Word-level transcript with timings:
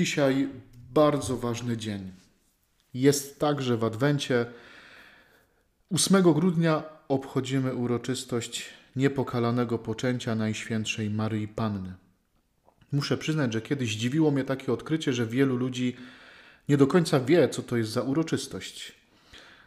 Dzisiaj 0.00 0.48
bardzo 0.94 1.36
ważny 1.36 1.76
dzień. 1.76 2.10
Jest 2.94 3.38
tak, 3.38 3.62
że 3.62 3.76
w 3.76 3.84
Adwencie 3.84 4.46
8 5.94 6.22
grudnia 6.22 6.82
obchodzimy 7.08 7.74
uroczystość 7.74 8.64
niepokalanego 8.96 9.78
poczęcia 9.78 10.34
Najświętszej 10.34 11.10
Maryi 11.10 11.48
Panny. 11.48 11.94
Muszę 12.92 13.18
przyznać, 13.18 13.52
że 13.52 13.60
kiedyś 13.60 13.92
zdziwiło 13.92 14.30
mnie 14.30 14.44
takie 14.44 14.72
odkrycie, 14.72 15.12
że 15.12 15.26
wielu 15.26 15.56
ludzi 15.56 15.96
nie 16.68 16.76
do 16.76 16.86
końca 16.86 17.20
wie, 17.20 17.48
co 17.48 17.62
to 17.62 17.76
jest 17.76 17.90
za 17.90 18.02
uroczystość. 18.02 18.92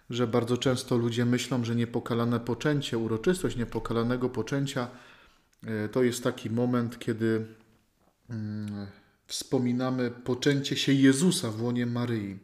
Że 0.09 0.27
bardzo 0.27 0.57
często 0.57 0.97
ludzie 0.97 1.25
myślą, 1.25 1.65
że 1.65 1.75
niepokalane 1.75 2.39
poczęcie, 2.39 2.97
uroczystość 2.97 3.55
niepokalanego 3.55 4.29
poczęcia 4.29 4.87
e, 5.63 5.89
to 5.89 6.03
jest 6.03 6.23
taki 6.23 6.49
moment, 6.49 6.99
kiedy 6.99 7.45
mm, 8.29 8.87
wspominamy 9.27 10.11
poczęcie 10.11 10.75
się 10.75 10.93
Jezusa 10.93 11.51
w 11.51 11.61
łonie 11.61 11.85
Maryi. 11.85 12.37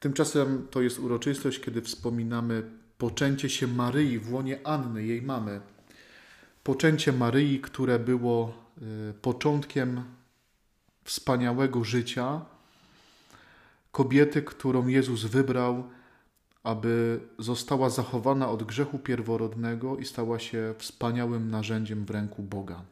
Tymczasem 0.00 0.66
to 0.70 0.82
jest 0.82 0.98
uroczystość, 0.98 1.60
kiedy 1.60 1.82
wspominamy 1.82 2.62
poczęcie 2.98 3.50
się 3.50 3.66
Maryi 3.66 4.18
w 4.18 4.32
łonie 4.32 4.66
Anny, 4.66 5.06
jej 5.06 5.22
mamy. 5.22 5.60
Poczęcie 6.64 7.12
Maryi, 7.12 7.60
które 7.60 7.98
było 7.98 8.54
y, 9.10 9.14
początkiem 9.14 10.04
wspaniałego 11.04 11.84
życia 11.84 12.40
kobiety, 13.92 14.42
którą 14.42 14.86
Jezus 14.86 15.24
wybrał, 15.24 15.84
aby 16.62 17.20
została 17.38 17.90
zachowana 17.90 18.48
od 18.48 18.62
grzechu 18.62 18.98
pierworodnego 18.98 19.96
i 19.96 20.04
stała 20.04 20.38
się 20.38 20.74
wspaniałym 20.78 21.50
narzędziem 21.50 22.04
w 22.04 22.10
ręku 22.10 22.42
Boga. 22.42 22.82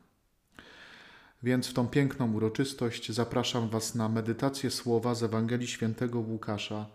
Więc 1.43 1.67
w 1.67 1.73
tą 1.73 1.89
piękną 1.89 2.33
uroczystość 2.33 3.13
zapraszam 3.13 3.69
Was 3.69 3.95
na 3.95 4.09
medytację 4.09 4.71
słowa 4.71 5.15
z 5.15 5.23
Ewangelii 5.23 5.67
Świętego 5.67 6.19
Łukasza. 6.21 6.87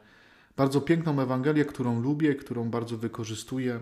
Bardzo 0.57 0.81
piękną 0.81 1.21
Ewangelię, 1.21 1.65
którą 1.65 2.01
lubię, 2.01 2.35
którą 2.35 2.69
bardzo 2.69 2.97
wykorzystuję, 2.97 3.79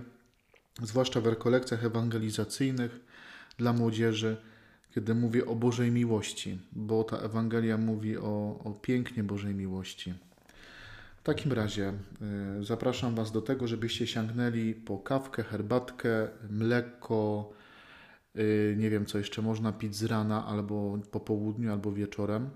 zwłaszcza 0.81 1.21
w 1.21 1.27
rekolekcjach 1.27 1.85
ewangelizacyjnych 1.85 2.99
dla 3.57 3.73
młodzieży, 3.73 4.37
kiedy 4.95 5.15
mówię 5.15 5.45
o 5.45 5.55
Bożej 5.55 5.91
miłości, 5.91 6.59
bo 6.71 7.03
ta 7.03 7.17
Ewangelia 7.17 7.77
mówi 7.77 8.17
o, 8.17 8.59
o 8.63 8.79
pięknie 8.81 9.23
Bożej 9.23 9.55
miłości. 9.55 10.13
W 11.17 11.23
takim 11.23 11.53
razie 11.53 11.93
y, 12.59 12.63
zapraszam 12.63 13.15
Was 13.15 13.31
do 13.31 13.41
tego, 13.41 13.67
żebyście 13.67 14.07
sięgnęli 14.07 14.73
po 14.73 14.97
kawkę, 14.97 15.43
herbatkę, 15.43 16.27
mleko, 16.49 17.53
nie 18.77 18.89
wiem, 18.89 19.05
co 19.05 19.17
jeszcze 19.17 19.41
można 19.41 19.71
pić 19.71 19.95
z 19.95 20.03
rana, 20.03 20.45
albo 20.45 20.99
po 21.11 21.19
południu, 21.19 21.71
albo 21.71 21.91
wieczorem. 21.91 22.49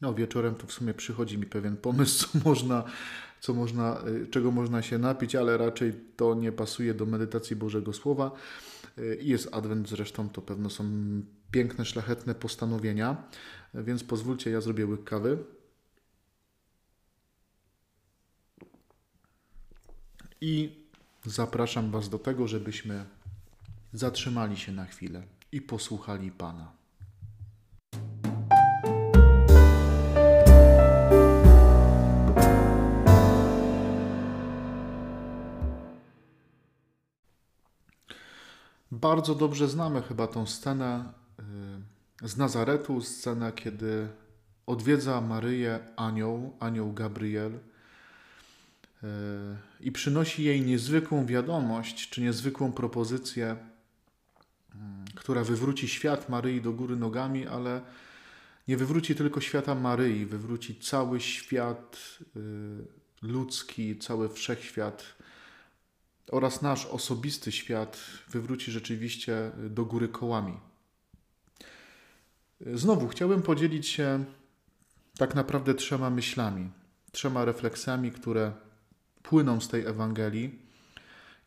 No, 0.00 0.14
wieczorem 0.14 0.54
to 0.54 0.66
w 0.66 0.72
sumie 0.72 0.94
przychodzi 0.94 1.38
mi 1.38 1.46
pewien 1.46 1.76
pomysł, 1.76 2.28
co 2.32 2.48
można, 2.48 2.84
co 3.40 3.54
można, 3.54 4.02
y, 4.06 4.26
czego 4.26 4.50
można 4.50 4.82
się 4.82 4.98
napić, 4.98 5.34
ale 5.34 5.56
raczej 5.56 5.92
to 6.16 6.34
nie 6.34 6.52
pasuje 6.52 6.94
do 6.94 7.06
medytacji 7.06 7.56
Bożego 7.56 7.92
Słowa. 7.92 8.32
Y, 8.98 9.18
jest 9.22 9.54
Adwent 9.54 9.88
zresztą, 9.88 10.28
to 10.28 10.42
pewno 10.42 10.70
są 10.70 10.84
piękne, 11.50 11.84
szlachetne 11.84 12.34
postanowienia, 12.34 13.28
więc 13.74 14.04
pozwólcie, 14.04 14.50
ja 14.50 14.60
zrobię 14.60 14.86
łyk 14.86 15.04
kawy. 15.04 15.38
I 20.40 20.80
zapraszam 21.24 21.90
Was 21.90 22.08
do 22.08 22.18
tego, 22.18 22.48
żebyśmy 22.48 23.04
zatrzymali 23.92 24.56
się 24.56 24.72
na 24.72 24.84
chwilę 24.84 25.22
i 25.52 25.60
posłuchali 25.60 26.30
Pana. 26.30 26.80
Bardzo 38.92 39.34
dobrze 39.34 39.68
znamy 39.68 40.02
chyba 40.02 40.26
tą 40.26 40.46
scenę 40.46 41.12
y, 42.22 42.28
z 42.28 42.36
Nazaretu, 42.36 43.00
scenę, 43.00 43.52
kiedy 43.52 44.08
odwiedza 44.66 45.20
Maryję 45.20 45.78
anioł, 45.96 46.56
anioł 46.60 46.92
Gabriel 46.92 47.52
y, 47.54 49.06
i 49.80 49.92
przynosi 49.92 50.44
jej 50.44 50.62
niezwykłą 50.62 51.26
wiadomość, 51.26 52.10
czy 52.10 52.22
niezwykłą 52.22 52.72
propozycję 52.72 53.56
która 55.14 55.44
wywróci 55.44 55.88
świat 55.88 56.28
Maryi 56.28 56.60
do 56.60 56.72
góry 56.72 56.96
nogami, 56.96 57.46
ale 57.46 57.80
nie 58.68 58.76
wywróci 58.76 59.14
tylko 59.14 59.40
świata 59.40 59.74
Maryi, 59.74 60.26
wywróci 60.26 60.80
cały 60.80 61.20
świat 61.20 62.18
y, 62.36 62.40
ludzki, 63.22 63.98
cały 63.98 64.28
wszechświat 64.28 65.04
oraz 66.30 66.62
nasz 66.62 66.86
osobisty 66.86 67.52
świat 67.52 68.00
wywróci 68.30 68.72
rzeczywiście 68.72 69.50
do 69.70 69.84
góry 69.84 70.08
kołami. 70.08 70.56
Znowu 72.74 73.08
chciałbym 73.08 73.42
podzielić 73.42 73.86
się 73.86 74.24
tak 75.18 75.34
naprawdę 75.34 75.74
trzema 75.74 76.10
myślami, 76.10 76.70
trzema 77.12 77.44
refleksjami, 77.44 78.12
które 78.12 78.52
płyną 79.22 79.60
z 79.60 79.68
tej 79.68 79.86
Ewangelii 79.86 80.69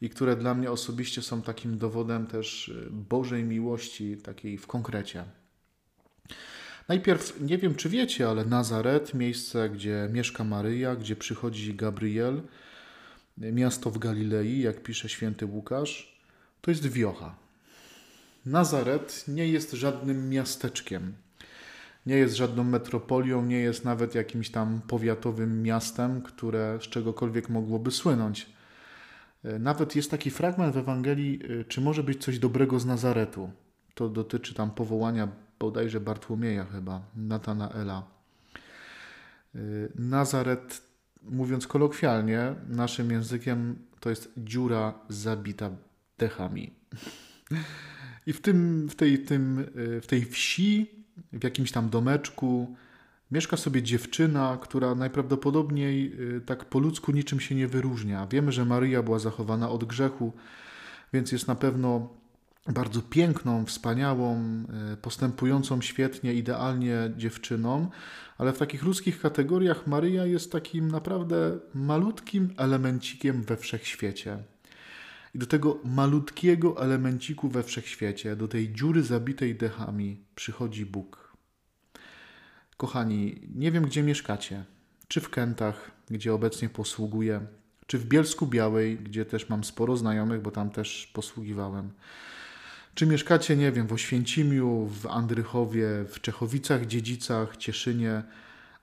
i 0.03 0.09
które 0.09 0.36
dla 0.36 0.53
mnie 0.53 0.72
osobiście 0.72 1.22
są 1.22 1.41
takim 1.41 1.78
dowodem 1.78 2.28
też 2.28 2.68
y, 2.68 2.88
Bożej 2.91 3.44
miłości, 3.44 4.18
takiej 4.18 4.58
w 4.58 4.68
konkrecie. 4.68 5.24
Najpierw, 6.88 7.41
nie 7.41 7.58
wiem 7.58 7.75
czy 7.75 7.90
wiecie, 7.90 8.30
ale 8.30 8.46
Nazaret, 8.46 9.13
miejsce, 9.13 9.69
gdzie 9.69 10.09
mieszka 10.12 10.44
Maryja, 10.44 10.96
gdzie 10.96 11.16
przychodzi 11.16 11.75
Gabriel, 11.75 12.42
miasto 13.38 13.92
w 13.92 13.97
Galilei, 13.97 14.59
jak 14.59 14.84
pisze 14.84 15.09
święty 15.09 15.46
Łukasz, 15.46 16.22
to 16.62 16.72
jest 16.72 16.88
wiocha. 16.88 17.36
Nazaret 18.46 19.25
nie 19.28 19.47
jest 19.47 19.72
żadnym 19.72 20.30
miasteczkiem, 20.30 21.13
nie 22.06 22.16
jest 22.16 22.36
żadną 22.36 22.63
metropolią, 22.63 23.46
nie 23.46 23.59
jest 23.59 23.86
nawet 23.86 24.16
jakimś 24.16 24.50
tam 24.50 24.81
powiatowym 24.88 25.63
miastem, 25.63 26.22
które 26.22 26.80
z 26.81 26.84
czegokolwiek 26.84 27.50
mogłoby 27.50 27.92
słynąć. 27.92 28.53
E, 29.44 29.59
nawet 29.59 29.96
jest 29.96 30.12
taki 30.12 30.31
fragment 30.31 30.74
w 30.74 30.78
Ewangelii, 30.78 31.40
e, 31.62 31.66
czy 31.66 31.81
może 31.81 32.04
być 32.04 32.24
coś 32.24 32.40
dobrego 32.40 32.80
z 32.80 32.86
Nazaretu. 32.86 33.52
To 33.94 34.09
dotyczy 34.09 34.54
tam 34.54 34.72
powołania 34.72 35.28
bodajże 35.59 36.00
Bartłomieja 36.00 36.66
chyba, 36.66 37.02
Natanaela. 37.16 38.04
E, 39.56 39.59
Nazaret, 39.96 40.81
mówiąc 41.22 41.68
kolokwialnie, 41.68 42.56
naszym 42.68 43.12
językiem 43.12 43.76
to 44.00 44.09
jest 44.09 44.34
dziura 44.38 44.94
zabita 45.09 45.70
dechami. 46.18 46.74
I 48.28 48.34
w, 48.34 48.42
tym, 48.42 48.88
w, 48.90 48.96
tej, 48.96 49.20
tym, 49.20 49.66
w 50.02 50.08
tej 50.08 50.25
wsi, 50.25 51.06
w 51.34 51.44
jakimś 51.44 51.72
tam 51.72 51.90
domeczku, 51.90 52.75
Mieszka 53.33 53.57
sobie 53.57 53.83
dziewczyna, 53.83 54.57
która 54.61 54.95
najprawdopodobniej 54.95 56.13
y, 56.38 56.41
tak 56.41 56.66
po 56.66 56.79
ludzku 56.79 57.11
niczym 57.11 57.39
się 57.39 57.55
nie 57.55 57.67
wyróżnia. 57.67 58.27
Wiemy, 58.27 58.51
że 58.51 58.66
Maryja 58.66 59.03
była 59.03 59.19
zachowana 59.19 59.69
od 59.69 59.83
grzechu, 59.83 60.33
więc 61.13 61.31
jest 61.31 61.47
na 61.47 61.55
pewno 61.55 62.09
bardzo 62.67 63.01
piękną, 63.01 63.66
wspaniałą, 63.66 64.63
y, 64.94 64.97
postępującą 64.97 65.81
świetnie, 65.81 66.33
idealnie 66.33 67.11
dziewczyną, 67.17 67.89
ale 68.38 68.53
w 68.53 68.57
takich 68.57 68.83
ludzkich 68.83 69.21
kategoriach 69.21 69.88
Maryja 69.88 70.25
jest 70.25 70.51
takim 70.51 70.91
naprawdę 70.91 71.59
malutkim 71.73 72.53
elemencikiem 72.57 73.44
we 73.44 73.57
wszechświecie. 73.57 74.38
I 75.35 75.39
do 75.39 75.45
tego 75.45 75.79
malutkiego 75.83 76.83
elemenciku 76.83 77.50
we 77.50 77.63
wszechświecie, 77.63 78.35
do 78.35 78.47
tej 78.47 78.73
dziury 78.73 79.03
zabitej 79.03 79.55
dechami 79.55 80.17
przychodzi 80.35 80.85
Bóg. 80.85 81.22
Kochani, 82.78 83.42
nie 83.56 83.72
wiem 83.72 83.84
gdzie 83.84 84.04
mieszkacie. 84.04 84.64
Czy 85.08 85.22
w 85.22 85.30
Kętach, 85.30 85.92
gdzie 86.10 86.34
obecnie 86.34 86.70
posługuję, 86.70 87.42
czy 87.88 87.98
w 87.98 88.06
Bielsku 88.06 88.48
Białej, 88.48 88.98
gdzie 88.98 89.25
też 89.25 89.50
mam 89.50 89.64
sporo 89.64 89.98
znajomych, 89.98 90.42
bo 90.42 90.52
tam 90.52 90.70
też 90.70 91.12
posługiwałem. 91.14 91.92
Czy 92.96 93.06
mieszkacie, 93.08 93.56
nie 93.58 93.72
wiem, 93.72 93.88
w 93.88 93.94
Oświęcimiu, 93.94 94.86
w 94.86 95.08
Andrychowie, 95.08 95.88
w 96.10 96.22
Czechowicach, 96.22 96.86
Dziedzicach, 96.86 97.58
Cieszynie, 97.58 98.24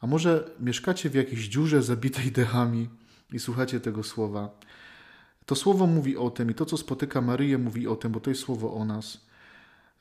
a 0.01 0.07
może 0.07 0.51
mieszkacie 0.61 1.11
w 1.11 1.15
jakiejś 1.15 1.49
dziurze 1.49 1.83
zabitej 1.83 2.33
dechami 2.41 2.89
i 3.33 3.39
słuchacie 3.39 3.81
tego 3.81 4.03
słowa. 4.03 4.51
To 5.47 5.55
słowo 5.55 5.87
mówi 5.87 6.17
o 6.17 6.31
tym 6.31 6.51
i 6.51 6.55
to, 6.55 6.67
co 6.67 6.77
spotyka 6.77 7.21
Maryję, 7.21 7.59
mówi 7.59 7.89
o 7.89 7.97
tym, 7.97 8.13
bo 8.13 8.21
to 8.21 8.31
jest 8.31 8.43
słowo 8.43 8.75
o 8.75 8.85
nas, 8.85 9.27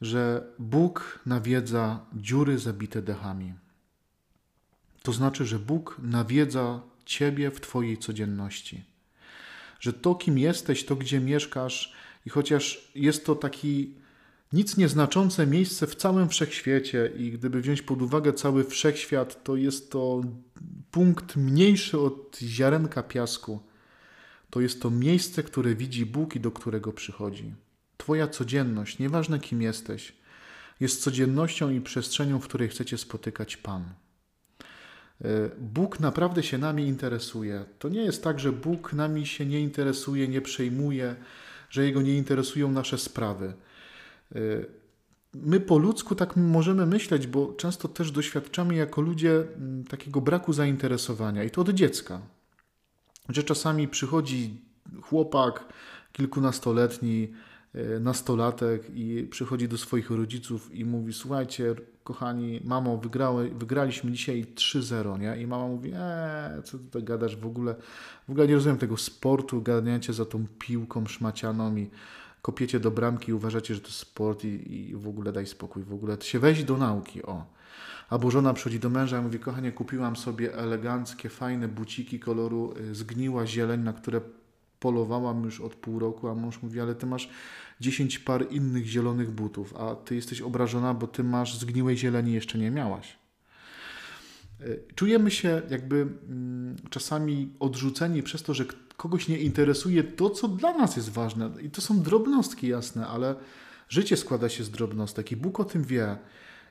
że 0.01 0.47
Bóg 0.59 1.19
nawiedza 1.25 1.99
dziury 2.13 2.57
zabite 2.57 3.01
dechami. 3.01 3.53
To 5.03 5.13
znaczy, 5.13 5.45
że 5.45 5.59
Bóg 5.59 5.97
nawiedza 6.03 6.81
Ciebie 7.05 7.51
w 7.51 7.61
Twojej 7.61 7.97
codzienności. 7.97 8.83
Że 9.79 9.93
to, 9.93 10.15
kim 10.15 10.37
jesteś, 10.37 10.85
to, 10.85 10.95
gdzie 10.95 11.19
mieszkasz, 11.19 11.93
i 12.25 12.29
chociaż 12.29 12.91
jest 12.95 13.25
to 13.25 13.35
taki, 13.35 13.93
nic 14.53 14.77
nieznaczące 14.77 15.47
miejsce 15.47 15.87
w 15.87 15.95
całym 15.95 16.29
wszechświecie 16.29 17.11
i 17.17 17.31
gdyby 17.31 17.61
wziąć 17.61 17.81
pod 17.81 18.01
uwagę 18.01 18.33
cały 18.33 18.63
wszechświat, 18.63 19.43
to 19.43 19.55
jest 19.55 19.91
to 19.91 20.21
punkt 20.91 21.35
mniejszy 21.35 21.99
od 21.99 22.37
ziarenka 22.41 23.03
piasku. 23.03 23.59
To 24.49 24.61
jest 24.61 24.81
to 24.81 24.91
miejsce, 24.91 25.43
które 25.43 25.75
widzi 25.75 26.05
Bóg 26.05 26.35
i 26.35 26.39
do 26.39 26.51
którego 26.51 26.93
przychodzi. 26.93 27.53
Twoja 27.97 28.27
codzienność, 28.27 28.99
nieważne 28.99 29.39
kim 29.39 29.61
jesteś, 29.61 30.13
jest 30.79 31.01
codziennością 31.01 31.69
i 31.69 31.81
przestrzenią, 31.81 32.39
w 32.39 32.47
której 32.47 32.69
chcecie 32.69 32.97
spotykać 32.97 33.57
Pan. 33.57 33.93
E, 35.21 35.49
Bóg 35.59 35.99
naprawdę 35.99 36.43
się 36.43 36.57
nami 36.57 36.87
interesuje. 36.87 37.65
To 37.79 37.89
nie 37.89 38.01
jest 38.01 38.23
tak, 38.23 38.39
że 38.39 38.51
Bóg 38.51 38.93
nami 38.93 39.25
się 39.25 39.45
nie 39.45 39.61
interesuje, 39.61 40.27
nie 40.27 40.41
przejmuje, 40.41 41.15
że 41.69 41.85
Jego 41.85 42.01
nie 42.01 42.13
interesują 42.17 42.71
nasze 42.71 42.97
sprawy. 42.97 43.53
E, 44.35 44.39
my 45.33 45.59
po 45.59 45.77
ludzku 45.77 46.15
tak 46.15 46.35
możemy 46.35 46.85
myśleć, 46.85 47.27
bo 47.27 47.53
często 47.53 47.87
też 47.87 48.11
doświadczamy 48.11 48.75
jako 48.75 49.01
ludzie 49.01 49.31
mm, 49.31 49.83
takiego 49.83 50.21
braku 50.21 50.53
zainteresowania 50.53 51.43
i 51.43 51.49
to 51.49 51.61
od 51.61 51.69
dziecka. 51.69 52.21
Że 53.29 53.43
czasami 53.43 53.87
przychodzi 53.87 54.61
chłopak 55.01 55.65
kilkunastoletni, 56.11 57.33
nastolatek 57.99 58.83
i 58.95 59.27
przychodzi 59.31 59.67
do 59.67 59.77
swoich 59.77 60.11
rodziców 60.11 60.75
i 60.75 60.85
mówi: 60.85 61.13
Słuchajcie, 61.13 61.75
kochani, 62.03 62.61
mamo, 62.63 62.97
wygrały, 62.97 63.49
wygraliśmy 63.49 64.11
dzisiaj 64.11 64.45
3-0, 64.55 65.19
nie? 65.19 65.41
I 65.41 65.47
mama 65.47 65.67
mówi, 65.67 65.91
eee, 65.95 66.63
co 66.63 66.77
ty 66.91 67.01
gadasz 67.01 67.35
w 67.35 67.45
ogóle, 67.45 67.75
w 68.27 68.31
ogóle 68.31 68.47
nie 68.47 68.55
rozumiem 68.55 68.77
tego 68.77 68.97
sportu, 68.97 69.61
ganiacie 69.61 70.13
za 70.13 70.25
tą 70.25 70.45
piłką 70.59 71.05
szmacianą 71.05 71.75
i 71.75 71.89
kopiecie 72.41 72.79
do 72.79 72.91
bramki 72.91 73.29
i 73.29 73.33
uważacie, 73.33 73.75
że 73.75 73.81
to 73.81 73.89
sport 73.89 74.43
i, 74.45 74.89
i 74.89 74.95
w 74.95 75.07
ogóle 75.07 75.31
daj 75.31 75.47
spokój, 75.47 75.83
w 75.83 75.93
ogóle 75.93 76.17
się 76.21 76.39
weź 76.39 76.63
do 76.63 76.77
nauki, 76.77 77.23
o. 77.23 77.45
Albo 78.09 78.31
żona 78.31 78.53
przychodzi 78.53 78.79
do 78.79 78.89
męża 78.89 79.19
i 79.19 79.21
mówi, 79.21 79.39
kochanie, 79.39 79.71
kupiłam 79.71 80.15
sobie 80.15 80.55
eleganckie, 80.55 81.29
fajne 81.29 81.67
buciki 81.67 82.19
koloru 82.19 82.73
y, 82.77 82.95
zgniła 82.95 83.47
zieleń, 83.47 83.81
na 83.81 83.93
które 83.93 84.21
polowałam 84.79 85.43
już 85.43 85.61
od 85.61 85.75
pół 85.75 85.99
roku, 85.99 86.27
a 86.27 86.35
mąż 86.35 86.61
mówi, 86.61 86.79
ale 86.79 86.95
ty 86.95 87.05
masz 87.05 87.29
10 87.79 88.19
par 88.19 88.45
innych 88.51 88.85
zielonych 88.85 89.31
butów, 89.31 89.75
a 89.75 89.95
ty 89.95 90.15
jesteś 90.15 90.41
obrażona, 90.41 90.93
bo 90.93 91.07
ty 91.07 91.23
masz 91.23 91.57
zgniłej 91.57 91.97
zieleni 91.97 92.33
jeszcze 92.33 92.57
nie 92.57 92.71
miałaś. 92.71 93.17
E, 94.61 94.93
czujemy 94.95 95.31
się 95.31 95.61
jakby 95.69 95.95
mm, 96.29 96.75
czasami 96.89 97.53
odrzuceni 97.59 98.23
przez 98.23 98.43
to, 98.43 98.53
że 98.53 98.65
kogoś 98.97 99.27
nie 99.27 99.37
interesuje 99.37 100.03
to, 100.03 100.29
co 100.29 100.47
dla 100.47 100.73
nas 100.73 100.95
jest 100.95 101.09
ważne. 101.09 101.51
I 101.61 101.69
to 101.69 101.81
są 101.81 102.01
drobnostki 102.01 102.67
jasne, 102.67 103.07
ale 103.07 103.35
życie 103.89 104.17
składa 104.17 104.49
się 104.49 104.63
z 104.63 104.71
drobnostek 104.71 105.31
i 105.31 105.35
Bóg 105.35 105.59
o 105.59 105.65
tym 105.65 105.83
wie. 105.83 106.17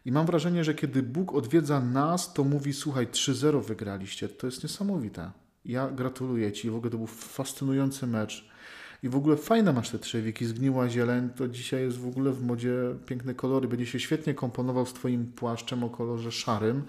I 0.05 0.13
mam 0.13 0.27
wrażenie, 0.27 0.65
że 0.65 0.75
kiedy 0.75 1.03
Bóg 1.03 1.35
odwiedza 1.35 1.81
nas, 1.81 2.33
to 2.35 2.45
mówi: 2.45 2.73
Słuchaj, 2.73 3.07
3-0 3.07 3.65
wygraliście. 3.65 4.29
To 4.29 4.47
jest 4.47 4.63
niesamowite. 4.63 5.31
Ja 5.65 5.91
gratuluję 5.91 6.53
Ci. 6.53 6.71
W 6.71 6.77
ogóle 6.77 6.91
to 6.91 6.97
był 6.97 7.07
fascynujący 7.07 8.07
mecz. 8.07 8.49
I 9.03 9.09
w 9.09 9.17
ogóle 9.17 9.37
fajne 9.37 9.73
masz 9.73 9.91
te 9.91 9.99
trzewiki, 9.99 10.47
zgniła 10.47 10.89
zieleń, 10.89 11.29
to 11.37 11.49
dzisiaj 11.49 11.83
jest 11.83 11.99
w 11.99 12.07
ogóle 12.07 12.33
w 12.33 12.43
modzie 12.43 12.75
piękne 13.07 13.35
kolory. 13.35 13.69
Będzie 13.69 13.87
się 13.87 14.01
świetnie 14.01 14.35
komponował 14.35 14.87
z 14.87 14.93
Twoim 14.93 15.33
płaszczem 15.33 15.85
o 15.85 15.91
kolorze 15.91 16.33
szarym. 16.33 16.83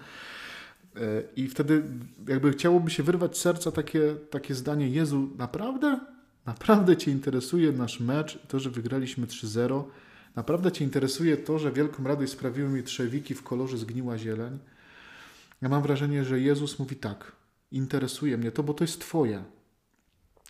E, 0.96 1.00
I 1.36 1.48
wtedy 1.48 1.82
jakby 2.28 2.52
chciałoby 2.52 2.90
się 2.90 3.02
wyrwać 3.02 3.38
z 3.38 3.40
serca 3.40 3.72
takie, 3.72 4.16
takie 4.30 4.54
zdanie, 4.54 4.88
Jezu, 4.88 5.30
naprawdę? 5.38 6.00
Naprawdę 6.46 6.96
Cię 6.96 7.10
interesuje 7.10 7.72
nasz 7.72 8.00
mecz, 8.00 8.38
to, 8.48 8.60
że 8.60 8.70
wygraliśmy 8.70 9.26
3-0? 9.26 9.84
Naprawdę 10.36 10.72
Cię 10.72 10.84
interesuje 10.84 11.36
to, 11.36 11.58
że 11.58 11.72
wielką 11.72 12.04
radość 12.04 12.32
sprawiły 12.32 12.68
mi 12.68 12.82
trzewiki 12.82 13.34
w 13.34 13.42
kolorze 13.42 13.78
zgniła 13.78 14.18
zieleń? 14.18 14.58
Ja 15.62 15.68
mam 15.68 15.82
wrażenie, 15.82 16.24
że 16.24 16.40
Jezus 16.40 16.78
mówi 16.78 16.96
tak, 16.96 17.32
interesuje 17.72 18.38
mnie 18.38 18.52
to, 18.52 18.62
bo 18.62 18.74
to 18.74 18.84
jest 18.84 19.00
Twoje. 19.00 19.44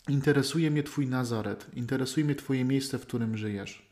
Interesuje 0.08 0.70
mnie 0.70 0.82
Twój 0.82 1.06
Nazaret, 1.06 1.66
interesuje 1.74 2.26
mnie 2.26 2.34
Twoje 2.34 2.64
miejsce, 2.64 2.98
w 2.98 3.06
którym 3.06 3.36
żyjesz. 3.36 3.90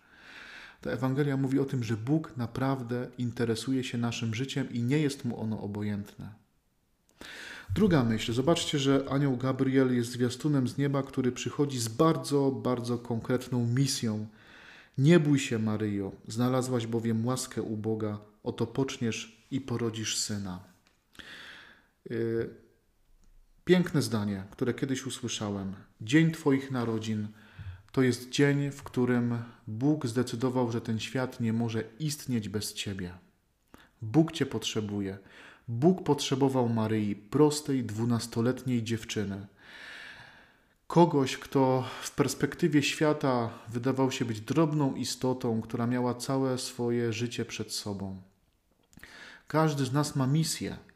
Ta 0.81 0.91
Ewangelia 0.91 1.37
mówi 1.37 1.59
o 1.59 1.65
tym, 1.65 1.85
że 1.85 1.97
Bóg 1.97 2.37
naprawdę 2.37 3.09
interesuje 3.19 3.85
się 3.85 3.99
naszym 3.99 4.35
życiem 4.35 4.73
i 4.73 4.83
nie 4.83 4.99
jest 4.99 5.25
mu 5.25 5.41
ono 5.41 5.61
obojętne. 5.61 6.35
Druga 7.75 8.05
myśl. 8.05 8.33
Zobaczcie, 8.33 8.79
że 8.79 9.05
anioł 9.11 9.37
Gabriel 9.37 9.97
jest 9.97 10.11
zwiastunem 10.11 10.69
z 10.69 10.79
nieba, 10.79 11.03
który 11.03 11.33
przychodzi 11.33 11.79
z 11.79 11.89
bardzo, 11.89 12.51
bardzo 12.51 12.99
konkretną 12.99 13.67
misją. 13.67 14.27
Nie 14.99 15.21
bój 15.21 15.39
się, 15.39 15.59
Maryjo, 15.59 16.13
znalazłaś 16.29 16.87
bowiem 16.87 17.27
łaskę 17.27 17.63
u 17.63 17.77
Boga, 17.77 18.19
oto 18.43 18.67
poczniesz 18.67 19.47
i 19.51 19.61
porodzisz 19.61 20.17
syna. 20.17 20.61
Yy, 22.11 22.51
Piękne 23.69 24.03
zdanie, 24.03 24.45
które 24.51 24.75
kiedyś 24.75 25.07
usłyszałem. 25.07 25.75
Dzień 26.01 26.33
Twoich 26.33 26.71
narodzin 26.71 27.29
to 27.93 28.03
jest 28.03 28.31
dzień, 28.31 28.71
w 28.71 28.83
którym 28.83 29.39
Bóg 29.67 30.07
zdecydował, 30.07 30.73
że 30.73 30.81
ten 30.81 31.01
świat 31.01 31.41
nie 31.41 31.53
może 31.53 31.85
istnieć 31.99 32.49
bez 32.49 32.75
Ciebie. 32.75 33.13
Bóg 34.03 34.33
Cię 34.33 34.47
potrzebuje. 34.47 35.19
Bóg 35.69 36.05
potrzebował 36.05 36.69
Maryi, 36.69 37.17
prostej, 37.17 37.85
dwunastoletniej 37.85 38.83
dziewczyny. 38.83 39.47
Kogoś, 40.87 41.37
kto 41.37 41.85
w 42.03 42.15
perspektywie 42.15 42.83
świata 42.83 43.51
wydawał 43.69 44.11
się 44.11 44.25
być 44.25 44.41
drobną 44.41 44.95
istotą, 44.95 45.61
która 45.61 45.87
miała 45.87 46.15
całe 46.15 46.59
swoje 46.59 47.13
życie 47.13 47.45
przed 47.45 47.73
sobą. 47.73 48.23
Każdy 49.49 49.85
z 49.85 49.93
nas 49.93 50.17
ma 50.17 50.27
misję 50.27 50.88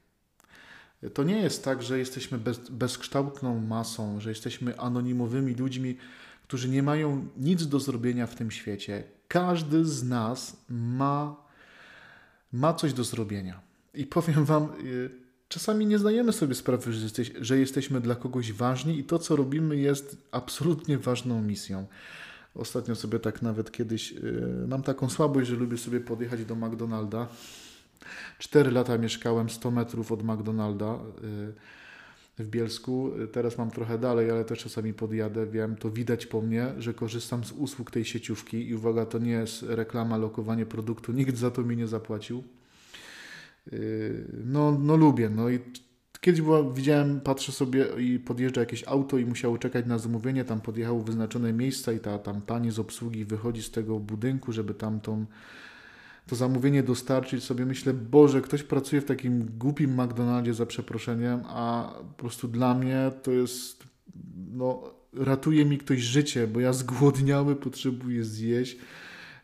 to 1.10 1.24
nie 1.24 1.36
jest 1.36 1.64
tak, 1.64 1.82
że 1.82 1.98
jesteśmy 1.98 2.38
bez, 2.38 2.58
bezkształtną 2.70 3.60
masą, 3.60 4.20
że 4.20 4.28
jesteśmy 4.28 4.78
anonimowymi 4.78 5.54
ludźmi, 5.54 5.96
którzy 6.42 6.68
nie 6.68 6.82
mają 6.82 7.28
nic 7.36 7.66
do 7.66 7.80
zrobienia 7.80 8.26
w 8.26 8.34
tym 8.34 8.50
świecie. 8.50 9.04
Każdy 9.28 9.84
z 9.84 10.04
nas 10.04 10.56
ma, 10.68 11.36
ma 12.52 12.74
coś 12.74 12.92
do 12.92 13.04
zrobienia. 13.04 13.60
I 13.94 14.06
powiem 14.06 14.44
Wam, 14.44 14.68
y, 14.84 15.10
czasami 15.48 15.86
nie 15.86 15.98
zdajemy 15.98 16.32
sobie 16.32 16.54
sprawy, 16.54 16.92
że, 16.92 17.02
jesteś, 17.02 17.32
że 17.40 17.58
jesteśmy 17.58 18.00
dla 18.00 18.14
kogoś 18.14 18.52
ważni 18.52 18.98
i 18.98 19.04
to, 19.04 19.18
co 19.18 19.36
robimy, 19.36 19.76
jest 19.76 20.16
absolutnie 20.30 20.98
ważną 20.98 21.42
misją. 21.42 21.86
Ostatnio 22.54 22.94
sobie 22.96 23.18
tak 23.18 23.42
nawet 23.42 23.72
kiedyś, 23.72 24.12
yy, 24.12 24.66
mam 24.68 24.82
taką 24.82 25.10
słabość, 25.10 25.48
że 25.48 25.56
lubię 25.56 25.78
sobie 25.78 26.00
podjechać 26.00 26.44
do 26.44 26.54
McDonalda 26.54 27.28
4 28.38 28.70
lata 28.70 28.98
mieszkałem 28.98 29.50
100 29.50 29.70
metrów 29.70 30.12
od 30.12 30.22
McDonalda 30.22 30.94
y, 32.38 32.42
w 32.42 32.48
Bielsku. 32.48 33.10
Teraz 33.32 33.58
mam 33.58 33.70
trochę 33.70 33.98
dalej, 33.98 34.30
ale 34.30 34.44
też 34.44 34.58
czasami 34.58 34.94
podjadę. 34.94 35.46
Wiem, 35.46 35.76
to 35.76 35.90
widać 35.90 36.26
po 36.26 36.40
mnie, 36.40 36.72
że 36.78 36.94
korzystam 36.94 37.44
z 37.44 37.52
usług 37.52 37.90
tej 37.90 38.04
sieciówki. 38.04 38.68
I 38.68 38.74
uwaga, 38.74 39.06
to 39.06 39.18
nie 39.18 39.30
jest 39.30 39.62
reklama, 39.62 40.16
lokowanie 40.16 40.66
produktu. 40.66 41.12
Nikt 41.12 41.36
za 41.36 41.50
to 41.50 41.62
mi 41.62 41.76
nie 41.76 41.86
zapłacił. 41.86 42.44
Y, 43.72 44.26
no, 44.44 44.78
no 44.80 44.96
lubię. 44.96 45.30
No 45.30 45.50
i 45.50 45.58
Kiedyś 46.22 46.40
była, 46.40 46.72
widziałem, 46.72 47.20
patrzę 47.20 47.52
sobie 47.52 47.86
i 47.98 48.18
podjeżdża 48.18 48.60
jakieś 48.60 48.88
auto 48.88 49.18
i 49.18 49.26
musiało 49.26 49.58
czekać 49.58 49.86
na 49.86 49.98
zamówienie, 49.98 50.44
tam 50.44 50.60
podjechało 50.60 51.02
wyznaczone 51.02 51.52
miejsca 51.52 51.92
i 51.92 52.00
ta 52.00 52.18
tam 52.18 52.42
pani 52.42 52.70
z 52.70 52.78
obsługi 52.78 53.24
wychodzi 53.24 53.62
z 53.62 53.70
tego 53.70 53.98
budynku, 53.98 54.52
żeby 54.52 54.74
tam 54.74 55.00
tą 55.00 55.26
to 56.26 56.36
zamówienie 56.36 56.82
dostarczyć, 56.82 57.44
sobie 57.44 57.66
myślę, 57.66 57.94
Boże, 57.94 58.40
ktoś 58.40 58.62
pracuje 58.62 59.02
w 59.02 59.04
takim 59.04 59.58
głupim 59.58 60.02
McDonaldzie 60.02 60.54
za 60.54 60.66
przeproszeniem, 60.66 61.42
a 61.46 61.94
po 62.08 62.14
prostu 62.14 62.48
dla 62.48 62.74
mnie 62.74 63.10
to 63.22 63.30
jest, 63.30 63.84
no, 64.52 64.82
ratuje 65.12 65.64
mi 65.64 65.78
ktoś 65.78 66.00
życie, 66.00 66.46
bo 66.46 66.60
ja 66.60 66.72
zgłodniały 66.72 67.56
potrzebuję 67.56 68.24
zjeść. 68.24 68.76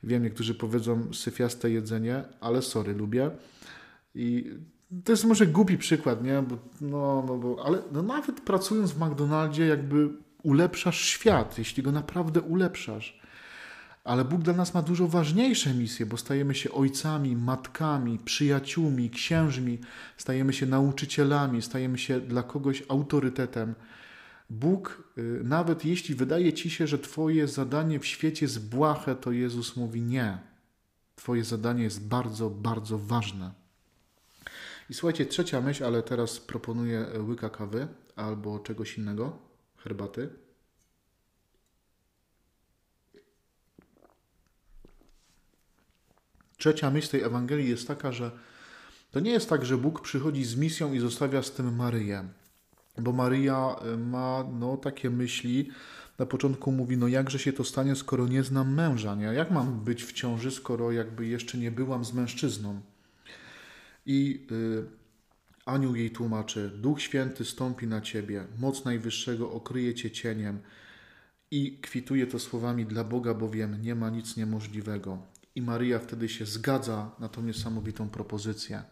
Wiem, 0.03 0.23
niektórzy 0.23 0.55
powiedzą 0.55 1.13
syfiaste 1.13 1.71
jedzenie, 1.71 2.25
ale 2.41 2.63
sorry, 2.63 2.95
lubię. 2.95 3.31
I 4.15 4.51
to 5.05 5.13
jest 5.13 5.25
może 5.25 5.47
głupi 5.47 5.79
przykład, 5.79 6.25
nie? 6.25 6.43
Bo, 6.43 6.59
no, 6.81 7.25
no, 7.27 7.39
bo, 7.39 7.65
ale 7.65 7.79
no, 7.93 8.03
nawet 8.03 8.41
pracując 8.41 8.93
w 8.93 9.01
McDonaldzie, 9.01 9.67
jakby 9.67 10.09
ulepszasz 10.43 11.01
świat, 11.01 11.59
jeśli 11.59 11.83
go 11.83 11.93
naprawdę 11.93 12.41
ulepszasz. 12.41 13.21
Ale 14.09 14.25
Bóg 14.25 14.43
dla 14.43 14.55
nas 14.55 14.75
ma 14.75 14.83
dużo 14.83 15.09
ważniejsze 15.09 15.75
misje, 15.75 16.07
bo 16.07 16.17
stajemy 16.17 16.55
się 16.55 16.73
ojcami, 16.73 17.37
matkami, 17.37 18.19
przyjaciółmi, 18.19 19.11
księżmi, 19.11 19.79
stajemy 20.17 20.53
się 20.53 20.67
nauczycielami, 20.67 21.63
stajemy 21.63 21.99
się 21.99 22.21
dla 22.21 22.43
kogoś 22.43 22.83
autorytetem. 22.89 23.75
Bóg, 24.51 25.03
y, 25.19 25.41
nawet 25.45 25.85
jeśli 25.85 26.15
wydaje 26.15 26.53
ci 26.53 26.71
się, 26.71 26.87
że 26.87 26.99
Twoje 26.99 27.49
zadanie 27.49 28.01
w 28.01 28.07
świecie 28.07 28.47
jest 28.47 28.69
błahe, 28.69 29.17
to 29.17 29.33
Jezus 29.33 29.77
mówi 29.77 30.03
nie. 30.03 30.39
Twoje 31.17 31.45
zadanie 31.45 31.83
jest 31.83 32.09
bardzo, 32.09 32.51
bardzo 32.51 32.99
ważne. 32.99 33.53
I 34.91 34.95
słuchajcie, 34.95 35.27
trzecia 35.27 35.61
myśl, 35.61 35.85
ale 35.85 36.03
teraz 36.03 36.41
proponuję 36.41 37.07
łyka 37.29 37.51
kawy 37.51 37.89
albo 38.17 38.59
czegoś 38.59 38.99
innego, 38.99 39.39
herbaty. 39.77 40.48
Trzecia 46.59 46.91
myśl 46.91 47.09
tej 47.09 47.23
Ewangelii 47.23 47.69
jest 47.69 47.89
taka, 47.89 48.13
że 48.13 48.31
to 49.11 49.21
nie 49.21 49.31
jest 49.31 49.49
tak, 49.49 49.65
że 49.65 49.77
Bóg 49.77 50.01
przychodzi 50.01 50.45
z 50.45 50.57
misją 50.57 50.93
i 50.93 50.99
zostawia 50.99 51.43
z 51.43 51.53
tym 51.53 51.77
Maryję. 51.77 52.29
Bo 52.99 53.13
Maryja 53.13 53.77
y, 53.95 53.97
ma 53.99 54.45
no, 54.53 54.77
takie 54.77 55.11
myśli, 55.11 55.71
na 56.19 56.27
początku 56.27 56.73
mówi, 56.73 56.97
no 56.97 57.09
jakże 57.09 57.39
się 57.39 57.53
to 57.53 57.65
stanie, 57.65 57.97
skoro 57.97 58.27
nie 58.27 58.43
znam 58.43 58.75
męża, 58.75 59.15
nie? 59.15 59.25
Jak 59.25 59.51
mam 59.51 59.85
być 59.85 60.05
w 60.05 60.13
ciąży, 60.13 60.51
skoro 60.51 60.93
jakby 60.93 61.27
jeszcze 61.27 61.59
nie 61.59 61.71
byłam 61.71 62.05
z 62.05 62.13
mężczyzną? 62.13 62.81
I 64.07 64.47
y, 64.53 64.85
anioł 65.67 65.97
jej 65.97 66.11
tłumaczy, 66.11 66.71
Duch 66.75 67.03
Święty 67.03 67.45
stąpi 67.45 67.87
na 67.87 68.01
ciebie, 68.01 68.45
moc 68.59 68.85
Najwyższego 68.85 69.53
okryje 69.53 69.95
cię 69.95 70.11
cieniem 70.11 70.59
i 71.51 71.79
kwituje 71.83 72.27
to 72.27 72.39
słowami 72.39 72.87
dla 72.87 73.05
Boga, 73.05 73.35
bowiem 73.35 73.83
nie 73.83 73.95
ma 73.95 74.11
nic 74.11 74.37
niemożliwego. 74.37 75.38
I 75.59 75.63
Maryja 75.63 75.99
wtedy 75.99 76.29
się 76.29 76.47
zgadza 76.47 77.11
na 77.19 77.29
tą 77.29 77.43
niesamowitą 77.43 78.09
propozycję. 78.09 78.83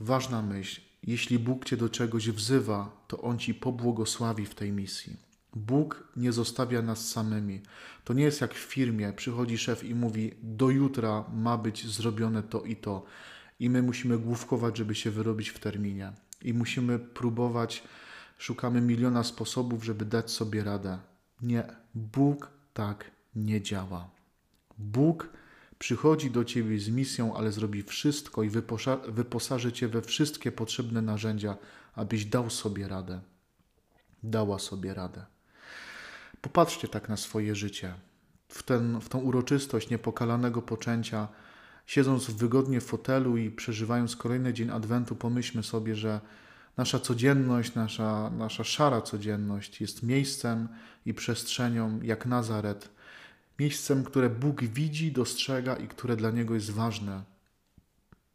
Ważna 0.00 0.42
myśl, 0.42 0.80
jeśli 1.02 1.38
Bóg 1.38 1.64
cię 1.64 1.76
do 1.76 1.88
czegoś 1.88 2.30
wzywa, 2.30 3.04
to 3.08 3.20
On 3.20 3.38
ci 3.38 3.54
pobłogosławi 3.54 4.46
w 4.46 4.54
tej 4.54 4.72
misji. 4.72 5.16
Bóg 5.54 6.08
nie 6.16 6.32
zostawia 6.32 6.82
nas 6.82 7.08
samymi. 7.08 7.62
To 8.04 8.14
nie 8.14 8.24
jest 8.24 8.40
jak 8.40 8.54
w 8.54 8.58
firmie. 8.58 9.12
Przychodzi 9.12 9.58
szef 9.58 9.84
i 9.84 9.94
mówi: 9.94 10.34
Do 10.42 10.70
jutra 10.70 11.24
ma 11.34 11.58
być 11.58 11.86
zrobione 11.86 12.42
to 12.42 12.62
i 12.62 12.76
to. 12.76 13.04
I 13.60 13.70
my 13.70 13.82
musimy 13.82 14.18
główkować, 14.18 14.78
żeby 14.78 14.94
się 14.94 15.10
wyrobić 15.10 15.48
w 15.48 15.58
terminie. 15.58 16.12
I 16.42 16.54
musimy 16.54 16.98
próbować, 16.98 17.82
szukamy 18.38 18.80
miliona 18.80 19.24
sposobów, 19.24 19.84
żeby 19.84 20.04
dać 20.04 20.30
sobie 20.30 20.64
radę. 20.64 20.98
Nie, 21.42 21.64
Bóg 21.94 22.50
tak 22.74 23.10
nie 23.36 23.62
działa. 23.62 24.10
Bóg 24.78 25.28
przychodzi 25.78 26.30
do 26.30 26.44
ciebie 26.44 26.78
z 26.78 26.88
misją, 26.88 27.36
ale 27.36 27.52
zrobi 27.52 27.82
wszystko 27.82 28.42
i 28.42 28.50
wyposaży 29.08 29.72
cię 29.72 29.88
we 29.88 30.02
wszystkie 30.02 30.52
potrzebne 30.52 31.02
narzędzia, 31.02 31.56
abyś 31.94 32.24
dał 32.24 32.50
sobie 32.50 32.88
radę. 32.88 33.20
Dała 34.22 34.58
sobie 34.58 34.94
radę. 34.94 35.24
Popatrzcie 36.40 36.88
tak 36.88 37.08
na 37.08 37.16
swoje 37.16 37.54
życie, 37.54 37.94
w, 38.48 38.62
ten, 38.62 39.00
w 39.00 39.08
tą 39.08 39.18
uroczystość 39.18 39.90
niepokalanego 39.90 40.62
poczęcia. 40.62 41.28
Siedząc 41.86 42.30
wygodnie 42.30 42.80
w 42.80 42.84
fotelu 42.84 43.36
i 43.36 43.50
przeżywając 43.50 44.16
kolejny 44.16 44.52
dzień 44.52 44.70
Adwentu, 44.70 45.16
pomyślmy 45.16 45.62
sobie, 45.62 45.94
że 45.94 46.20
nasza 46.76 46.98
codzienność, 46.98 47.74
nasza, 47.74 48.30
nasza 48.30 48.64
szara 48.64 49.00
codzienność 49.00 49.80
jest 49.80 50.02
miejscem 50.02 50.68
i 51.06 51.14
przestrzenią 51.14 52.00
jak 52.02 52.26
Nazaret, 52.26 52.95
miejscem, 53.58 54.04
które 54.04 54.30
Bóg 54.30 54.64
widzi, 54.64 55.12
dostrzega 55.12 55.76
i 55.76 55.88
które 55.88 56.16
dla 56.16 56.30
Niego 56.30 56.54
jest 56.54 56.70
ważne, 56.70 57.22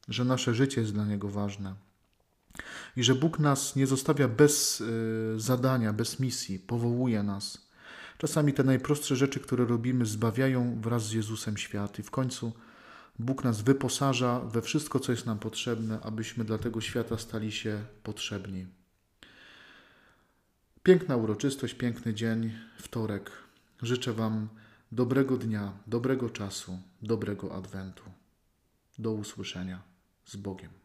że 0.07 0.25
nasze 0.25 0.53
życie 0.53 0.81
jest 0.81 0.93
dla 0.93 1.05
Niego 1.05 1.29
ważne. 1.29 1.75
I 2.95 3.03
że 3.03 3.15
Bóg 3.15 3.39
nas 3.39 3.75
nie 3.75 3.87
zostawia 3.87 4.27
bez 4.27 4.81
y, 4.81 5.33
zadania, 5.37 5.93
bez 5.93 6.19
misji, 6.19 6.59
powołuje 6.59 7.23
nas. 7.23 7.71
Czasami 8.17 8.53
te 8.53 8.63
najprostsze 8.63 9.15
rzeczy, 9.15 9.39
które 9.39 9.65
robimy, 9.65 10.05
zbawiają 10.05 10.81
wraz 10.81 11.07
z 11.07 11.11
Jezusem 11.11 11.57
świat 11.57 11.99
i 11.99 12.03
w 12.03 12.11
końcu 12.11 12.53
Bóg 13.19 13.43
nas 13.43 13.61
wyposaża 13.61 14.39
we 14.39 14.61
wszystko, 14.61 14.99
co 14.99 15.11
jest 15.11 15.25
nam 15.25 15.39
potrzebne, 15.39 15.99
abyśmy 16.01 16.43
dla 16.43 16.57
tego 16.57 16.81
świata 16.81 17.17
stali 17.17 17.51
się 17.51 17.83
potrzebni. 18.03 18.67
Piękna 20.83 21.15
uroczystość, 21.15 21.73
piękny 21.73 22.13
dzień, 22.13 22.51
wtorek. 22.77 23.31
Życzę 23.81 24.13
Wam 24.13 24.47
dobrego 24.91 25.37
dnia, 25.37 25.73
dobrego 25.87 26.29
czasu, 26.29 26.79
dobrego 27.01 27.55
adwentu. 27.55 28.03
Do 28.99 29.11
usłyszenia 29.11 29.81
z 30.25 30.35
Bogiem. 30.35 30.80